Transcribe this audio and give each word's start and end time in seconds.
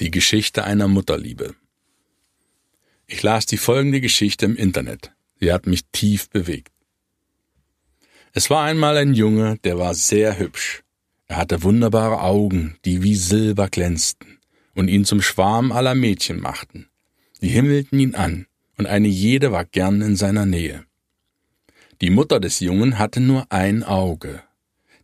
Die 0.00 0.10
Geschichte 0.10 0.64
einer 0.64 0.88
Mutterliebe. 0.88 1.54
Ich 3.12 3.22
las 3.22 3.44
die 3.44 3.58
folgende 3.58 4.00
Geschichte 4.00 4.46
im 4.46 4.56
Internet. 4.56 5.12
Sie 5.38 5.52
hat 5.52 5.66
mich 5.66 5.82
tief 5.92 6.30
bewegt. 6.30 6.72
Es 8.32 8.48
war 8.48 8.64
einmal 8.64 8.96
ein 8.96 9.12
Junge, 9.12 9.58
der 9.64 9.78
war 9.78 9.92
sehr 9.92 10.38
hübsch. 10.38 10.82
Er 11.26 11.36
hatte 11.36 11.62
wunderbare 11.62 12.22
Augen, 12.22 12.78
die 12.86 13.02
wie 13.02 13.14
Silber 13.14 13.68
glänzten 13.68 14.38
und 14.74 14.88
ihn 14.88 15.04
zum 15.04 15.20
Schwarm 15.20 15.72
aller 15.72 15.94
Mädchen 15.94 16.40
machten. 16.40 16.88
Die 17.42 17.50
himmelten 17.50 18.00
ihn 18.00 18.14
an, 18.14 18.46
und 18.78 18.86
eine 18.86 19.08
jede 19.08 19.52
war 19.52 19.66
gern 19.66 20.00
in 20.00 20.16
seiner 20.16 20.46
Nähe. 20.46 20.86
Die 22.00 22.08
Mutter 22.08 22.40
des 22.40 22.60
Jungen 22.60 22.98
hatte 22.98 23.20
nur 23.20 23.44
ein 23.52 23.82
Auge. 23.84 24.42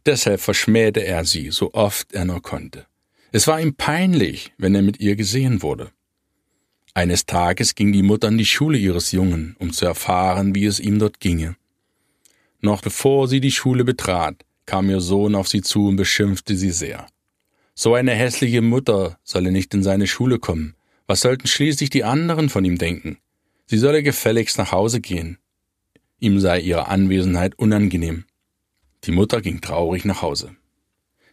Deshalb 0.07 0.41
verschmähte 0.41 1.05
er 1.05 1.27
sie, 1.27 1.51
so 1.51 1.75
oft 1.75 2.15
er 2.15 2.25
nur 2.25 2.41
konnte. 2.41 2.87
Es 3.33 3.47
war 3.47 3.61
ihm 3.61 3.75
peinlich, 3.75 4.55
wenn 4.57 4.75
er 4.75 4.83
mit 4.83 4.99
ihr 4.99 5.15
gesehen 5.15 5.61
wurde. 5.61 5.93
Eines 6.99 7.27
Tages 7.27 7.77
ging 7.77 7.93
die 7.93 8.03
Mutter 8.03 8.27
an 8.27 8.39
die 8.39 8.45
Schule 8.45 8.77
ihres 8.77 9.13
Jungen, 9.13 9.55
um 9.61 9.73
zu 9.73 9.87
erfahren, 9.87 10.57
wie 10.57 10.65
es 10.65 10.81
ihm 10.81 10.99
dort 10.99 11.21
ginge. 11.21 11.55
Noch 12.61 12.83
bevor 12.83 13.29
sie 13.29 13.41
die 13.41 13.53
Schule 13.53 13.85
betrat, 13.85 14.45
kam 14.67 14.91
ihr 14.91 15.01
Sohn 15.01 15.37
auf 15.37 15.47
sie 15.47 15.63
zu 15.63 15.87
und 15.87 15.95
beschimpfte 15.95 16.57
sie 16.57 16.73
sehr. 16.73 17.07
So 17.73 17.95
eine 17.95 18.11
hässliche 18.15 18.63
Mutter 18.63 19.17
solle 19.23 19.53
nicht 19.53 19.73
in 19.75 19.85
seine 19.85 20.09
Schule 20.09 20.41
kommen. 20.41 20.75
Was 21.07 21.21
sollten 21.21 21.47
schließlich 21.47 21.89
die 21.89 22.03
anderen 22.03 22.49
von 22.49 22.65
ihm 22.65 22.79
denken? 22.79 23.19
Sie 23.67 23.79
solle 23.79 24.03
gefälligst 24.03 24.59
nach 24.59 24.73
Hause 24.73 25.01
gehen. 25.01 25.39
Ihm 26.19 26.41
sei 26.41 26.59
ihre 26.59 26.89
Anwesenheit 26.89 27.57
unangenehm. 27.61 28.25
Die 29.05 29.13
Mutter 29.13 29.41
ging 29.41 29.61
traurig 29.61 30.05
nach 30.05 30.23
Hause. 30.23 30.57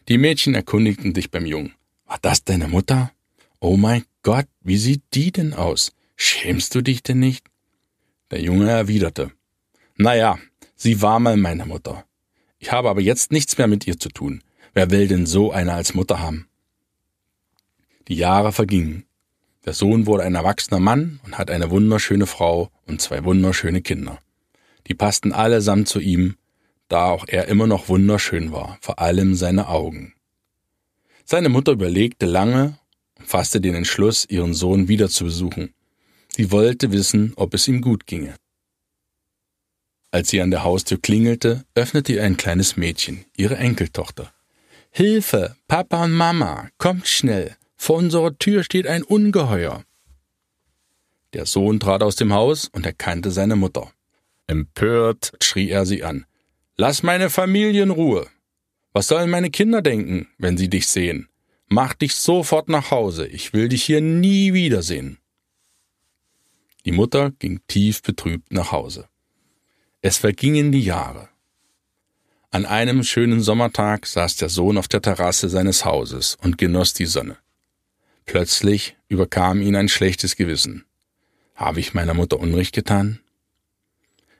Die 0.06 0.18
Mädchen 0.18 0.54
erkundigten 0.54 1.12
sich 1.12 1.32
beim 1.32 1.44
Jungen. 1.44 1.74
War 2.06 2.18
das 2.22 2.44
deine 2.44 2.68
Mutter? 2.68 3.10
Oh 3.58 3.76
mein 3.76 4.04
Gott, 4.26 4.48
wie 4.60 4.76
sieht 4.76 5.04
die 5.14 5.30
denn 5.30 5.54
aus? 5.54 5.92
Schämst 6.16 6.74
du 6.74 6.82
dich 6.82 7.04
denn 7.04 7.20
nicht? 7.20 7.46
Der 8.32 8.40
Junge 8.40 8.68
erwiderte, 8.68 9.30
Na 9.98 10.16
ja, 10.16 10.36
sie 10.74 11.00
war 11.00 11.20
mal 11.20 11.36
meine 11.36 11.64
Mutter. 11.64 12.04
Ich 12.58 12.72
habe 12.72 12.90
aber 12.90 13.00
jetzt 13.00 13.30
nichts 13.30 13.56
mehr 13.56 13.68
mit 13.68 13.86
ihr 13.86 14.00
zu 14.00 14.08
tun. 14.08 14.42
Wer 14.74 14.90
will 14.90 15.06
denn 15.06 15.26
so 15.26 15.52
eine 15.52 15.74
als 15.74 15.94
Mutter 15.94 16.18
haben? 16.18 16.48
Die 18.08 18.16
Jahre 18.16 18.50
vergingen. 18.50 19.04
Der 19.64 19.74
Sohn 19.74 20.06
wurde 20.06 20.24
ein 20.24 20.34
erwachsener 20.34 20.80
Mann 20.80 21.20
und 21.24 21.38
hat 21.38 21.48
eine 21.48 21.70
wunderschöne 21.70 22.26
Frau 22.26 22.72
und 22.84 23.00
zwei 23.00 23.22
wunderschöne 23.22 23.80
Kinder. 23.80 24.18
Die 24.88 24.94
passten 24.94 25.32
allesamt 25.32 25.86
zu 25.86 26.00
ihm, 26.00 26.34
da 26.88 27.10
auch 27.10 27.26
er 27.28 27.46
immer 27.46 27.68
noch 27.68 27.88
wunderschön 27.88 28.50
war, 28.50 28.76
vor 28.80 28.98
allem 28.98 29.36
seine 29.36 29.68
Augen. 29.68 30.14
Seine 31.24 31.48
Mutter 31.48 31.70
überlegte 31.70 32.26
lange 32.26 32.76
fasste 33.26 33.60
den 33.60 33.74
Entschluss, 33.74 34.24
ihren 34.28 34.54
Sohn 34.54 34.88
wieder 34.88 35.08
zu 35.08 35.24
besuchen. 35.24 35.74
Sie 36.28 36.50
wollte 36.50 36.92
wissen, 36.92 37.32
ob 37.36 37.54
es 37.54 37.68
ihm 37.68 37.80
gut 37.80 38.06
ginge. 38.06 38.34
Als 40.10 40.30
sie 40.30 40.40
an 40.40 40.50
der 40.50 40.64
Haustür 40.64 40.98
klingelte, 41.00 41.64
öffnete 41.74 42.14
ihr 42.14 42.22
ein 42.22 42.36
kleines 42.36 42.76
Mädchen, 42.76 43.24
ihre 43.36 43.56
Enkeltochter. 43.56 44.32
Hilfe, 44.90 45.56
Papa 45.68 46.04
und 46.04 46.12
Mama, 46.12 46.70
kommt 46.78 47.06
schnell, 47.06 47.56
vor 47.76 47.96
unserer 47.96 48.38
Tür 48.38 48.64
steht 48.64 48.86
ein 48.86 49.02
Ungeheuer. 49.02 49.84
Der 51.34 51.44
Sohn 51.44 51.80
trat 51.80 52.02
aus 52.02 52.16
dem 52.16 52.32
Haus 52.32 52.68
und 52.68 52.86
erkannte 52.86 53.30
seine 53.30 53.56
Mutter. 53.56 53.92
Empört 54.46 55.32
schrie 55.42 55.68
er 55.68 55.84
sie 55.84 56.02
an. 56.02 56.24
Lass 56.76 57.02
meine 57.02 57.28
Familie 57.28 57.82
in 57.82 57.90
Ruhe. 57.90 58.26
Was 58.92 59.08
sollen 59.08 59.28
meine 59.28 59.50
Kinder 59.50 59.82
denken, 59.82 60.28
wenn 60.38 60.56
sie 60.56 60.70
dich 60.70 60.86
sehen? 60.86 61.28
Mach 61.68 61.94
dich 61.94 62.14
sofort 62.14 62.68
nach 62.68 62.90
Hause, 62.90 63.26
ich 63.26 63.52
will 63.52 63.68
dich 63.68 63.84
hier 63.84 64.00
nie 64.00 64.52
wiedersehen. 64.52 65.18
Die 66.84 66.92
Mutter 66.92 67.32
ging 67.32 67.60
tief 67.66 68.02
betrübt 68.02 68.52
nach 68.52 68.70
Hause. 68.70 69.08
Es 70.00 70.18
vergingen 70.18 70.70
die 70.70 70.84
Jahre. 70.84 71.28
An 72.52 72.64
einem 72.64 73.02
schönen 73.02 73.40
Sommertag 73.40 74.06
saß 74.06 74.36
der 74.36 74.48
Sohn 74.48 74.78
auf 74.78 74.86
der 74.86 75.02
Terrasse 75.02 75.48
seines 75.48 75.84
Hauses 75.84 76.38
und 76.40 76.58
genoss 76.58 76.94
die 76.94 77.06
Sonne. 77.06 77.36
Plötzlich 78.24 78.96
überkam 79.08 79.60
ihn 79.60 79.74
ein 79.74 79.88
schlechtes 79.88 80.36
Gewissen. 80.36 80.84
Habe 81.56 81.80
ich 81.80 81.94
meiner 81.94 82.14
Mutter 82.14 82.38
Unrecht 82.38 82.74
getan? 82.74 83.18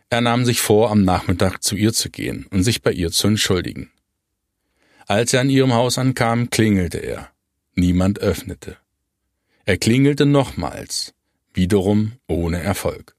Er 0.09 0.21
nahm 0.21 0.45
sich 0.45 0.61
vor, 0.61 0.93
am 0.93 1.03
Nachmittag 1.03 1.65
zu 1.65 1.75
ihr 1.75 1.93
zu 1.93 2.11
gehen 2.11 2.47
und 2.51 2.63
sich 2.63 2.83
bei 2.83 2.93
ihr 2.93 3.11
zu 3.11 3.27
entschuldigen. 3.27 3.91
Als 5.07 5.33
er 5.33 5.41
an 5.41 5.51
ihrem 5.51 5.73
Haus 5.73 5.99
ankam, 5.99 6.51
klingelte 6.51 6.99
er. 6.99 7.31
Niemand 7.75 8.19
öffnete. 8.19 8.77
Er 9.65 9.79
klingelte 9.79 10.27
nochmals, 10.27 11.15
wiederum 11.55 12.13
ohne 12.27 12.61
Erfolg. 12.61 13.15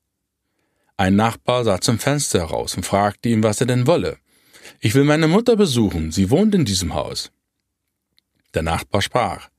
Ein 0.98 1.16
Nachbar 1.16 1.64
sah 1.64 1.80
zum 1.80 2.00
Fenster 2.00 2.40
heraus 2.40 2.76
und 2.76 2.86
fragte 2.86 3.30
ihn, 3.30 3.44
was 3.44 3.62
er 3.62 3.68
denn 3.68 3.88
wolle. 3.88 4.18
Ich 4.80 4.96
will 4.96 5.06
meine 5.06 5.28
Mutter 5.28 5.56
besuchen, 5.56 6.12
sie 6.12 6.30
wohnt 6.30 6.56
in 6.56 6.66
diesem 6.66 6.94
Haus. 6.94 7.32
Der 8.54 8.64
Nachbar 8.64 9.02
sprach. 9.02 9.50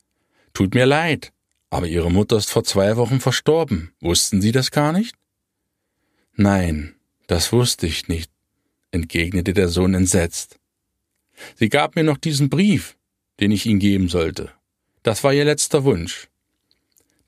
Tut 0.53 0.75
mir 0.75 0.85
leid, 0.85 1.31
aber 1.69 1.87
Ihre 1.87 2.11
Mutter 2.11 2.37
ist 2.37 2.51
vor 2.51 2.63
zwei 2.63 2.97
Wochen 2.97 3.19
verstorben. 3.19 3.93
Wussten 4.01 4.41
Sie 4.41 4.51
das 4.51 4.71
gar 4.71 4.91
nicht? 4.91 5.15
Nein, 6.33 6.95
das 7.27 7.51
wusste 7.51 7.87
ich 7.87 8.07
nicht, 8.07 8.31
entgegnete 8.91 9.53
der 9.53 9.69
Sohn 9.69 9.93
entsetzt. 9.93 10.58
Sie 11.55 11.69
gab 11.69 11.95
mir 11.95 12.03
noch 12.03 12.17
diesen 12.17 12.49
Brief, 12.49 12.95
den 13.39 13.51
ich 13.51 13.65
Ihnen 13.65 13.79
geben 13.79 14.09
sollte. 14.09 14.51
Das 15.03 15.23
war 15.23 15.33
Ihr 15.33 15.45
letzter 15.45 15.83
Wunsch. 15.83 16.27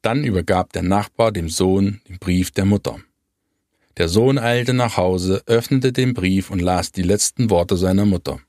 Dann 0.01 0.23
übergab 0.23 0.73
der 0.73 0.83
Nachbar 0.83 1.31
dem 1.31 1.49
Sohn 1.49 2.01
den 2.07 2.17
Brief 2.19 2.51
der 2.51 2.65
Mutter. 2.65 2.99
Der 3.97 4.07
Sohn 4.07 4.37
eilte 4.39 4.73
nach 4.73 4.97
Hause, 4.97 5.43
öffnete 5.45 5.91
den 5.91 6.13
Brief 6.13 6.49
und 6.49 6.59
las 6.59 6.91
die 6.91 7.03
letzten 7.03 7.49
Worte 7.49 7.77
seiner 7.77 8.05
Mutter. 8.05 8.39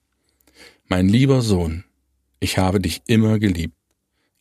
Mein 0.88 1.08
lieber 1.08 1.42
Sohn, 1.42 1.84
ich 2.40 2.58
habe 2.58 2.80
dich 2.80 3.02
immer 3.06 3.38
geliebt, 3.38 3.76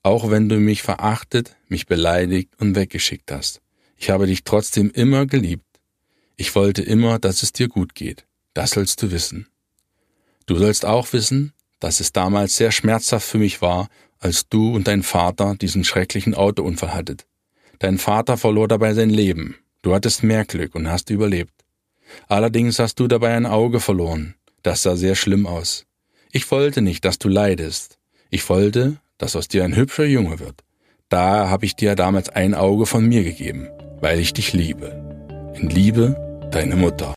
auch 0.03 0.29
wenn 0.29 0.47
du 0.47 0.59
mich 0.59 0.83
verachtet, 0.83 1.55
mich 1.67 1.85
beleidigt 1.85 2.49
und 2.59 2.75
weggeschickt 2.75 3.31
hast. 3.31 3.61
Ich 3.97 4.09
habe 4.09 4.25
dich 4.25 4.43
trotzdem 4.43 4.89
immer 4.91 5.25
geliebt. 5.25 5.65
Ich 6.37 6.55
wollte 6.55 6.81
immer, 6.81 7.19
dass 7.19 7.43
es 7.43 7.53
dir 7.53 7.67
gut 7.67 7.93
geht. 7.93 8.25
Das 8.53 8.71
sollst 8.71 9.01
du 9.03 9.11
wissen. 9.11 9.47
Du 10.51 10.57
sollst 10.57 10.83
auch 10.85 11.13
wissen, 11.13 11.53
dass 11.79 12.01
es 12.01 12.11
damals 12.11 12.57
sehr 12.57 12.71
schmerzhaft 12.71 13.25
für 13.25 13.37
mich 13.37 13.61
war, 13.61 13.87
als 14.19 14.49
du 14.49 14.75
und 14.75 14.85
dein 14.85 15.01
Vater 15.01 15.55
diesen 15.55 15.85
schrecklichen 15.85 16.35
Autounfall 16.35 16.93
hattet. 16.93 17.25
Dein 17.79 17.97
Vater 17.97 18.35
verlor 18.35 18.67
dabei 18.67 18.93
sein 18.93 19.09
Leben. 19.09 19.55
Du 19.81 19.95
hattest 19.95 20.23
mehr 20.23 20.43
Glück 20.43 20.75
und 20.75 20.91
hast 20.91 21.09
überlebt. 21.09 21.53
Allerdings 22.27 22.79
hast 22.79 22.99
du 22.99 23.07
dabei 23.07 23.33
ein 23.33 23.45
Auge 23.45 23.79
verloren. 23.79 24.35
Das 24.61 24.83
sah 24.83 24.97
sehr 24.97 25.15
schlimm 25.15 25.47
aus. 25.47 25.85
Ich 26.33 26.51
wollte 26.51 26.81
nicht, 26.81 27.05
dass 27.05 27.17
du 27.17 27.29
leidest. 27.29 27.97
Ich 28.29 28.49
wollte, 28.49 28.97
dass 29.17 29.37
aus 29.37 29.47
dir 29.47 29.63
ein 29.63 29.77
hübscher 29.77 30.03
Junge 30.03 30.39
wird. 30.39 30.65
Da 31.07 31.49
habe 31.49 31.65
ich 31.65 31.77
dir 31.77 31.95
damals 31.95 32.27
ein 32.27 32.55
Auge 32.55 32.87
von 32.87 33.07
mir 33.07 33.23
gegeben, 33.23 33.69
weil 34.01 34.19
ich 34.19 34.33
dich 34.33 34.51
liebe. 34.51 35.53
In 35.55 35.69
Liebe, 35.69 36.49
deine 36.51 36.75
Mutter. 36.75 37.13